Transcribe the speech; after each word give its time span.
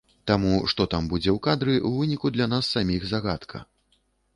Таму 0.29 0.53
што 0.73 0.87
там 0.93 1.03
будзе 1.11 1.29
ў 1.37 1.39
кадры, 1.49 1.77
у 1.91 1.95
выніку 2.01 2.27
для 2.39 2.51
нас 2.53 2.65
для 2.67 2.73
саміх 2.79 3.01
загадка. 3.15 3.69